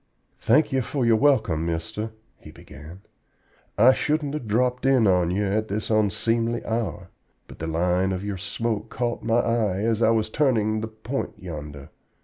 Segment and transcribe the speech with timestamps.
[0.39, 2.09] "Thank ye for your welcome, mister,"
[2.39, 3.01] he began.
[3.77, 7.11] "I shouldn't have dropped in on ye at this onseemly hour,
[7.47, 11.37] but the line of your smoke caught my eye as I was turning the point
[11.37, 11.91] yonder.